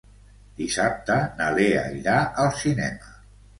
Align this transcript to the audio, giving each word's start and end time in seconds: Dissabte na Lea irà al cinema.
Dissabte 0.61 1.17
na 1.43 1.51
Lea 1.59 1.85
irà 2.01 2.17
al 2.47 2.53
cinema. 2.65 3.15